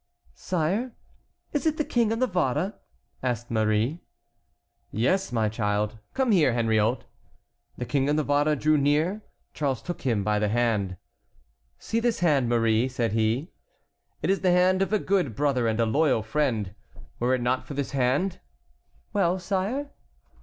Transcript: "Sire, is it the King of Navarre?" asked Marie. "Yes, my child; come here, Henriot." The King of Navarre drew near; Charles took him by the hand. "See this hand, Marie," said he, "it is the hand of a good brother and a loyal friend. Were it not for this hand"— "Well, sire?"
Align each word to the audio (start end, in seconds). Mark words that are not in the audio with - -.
"Sire, 0.33 0.93
is 1.53 1.67
it 1.67 1.77
the 1.77 1.85
King 1.85 2.11
of 2.11 2.17
Navarre?" 2.17 2.73
asked 3.21 3.51
Marie. 3.51 4.01
"Yes, 4.89 5.31
my 5.31 5.47
child; 5.47 5.99
come 6.15 6.31
here, 6.31 6.53
Henriot." 6.53 7.05
The 7.77 7.85
King 7.85 8.09
of 8.09 8.15
Navarre 8.15 8.55
drew 8.55 8.79
near; 8.79 9.21
Charles 9.53 9.79
took 9.79 10.01
him 10.01 10.23
by 10.23 10.39
the 10.39 10.47
hand. 10.49 10.97
"See 11.77 11.99
this 11.99 12.21
hand, 12.21 12.49
Marie," 12.49 12.87
said 12.89 13.11
he, 13.11 13.51
"it 14.23 14.31
is 14.31 14.41
the 14.41 14.49
hand 14.49 14.81
of 14.81 14.91
a 14.91 14.97
good 14.97 15.35
brother 15.35 15.67
and 15.67 15.79
a 15.79 15.85
loyal 15.85 16.23
friend. 16.23 16.73
Were 17.19 17.35
it 17.35 17.41
not 17.41 17.67
for 17.67 17.75
this 17.75 17.91
hand"— 17.91 18.39
"Well, 19.13 19.37
sire?" 19.37 19.91